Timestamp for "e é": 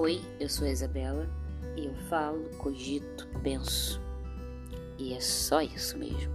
4.96-5.18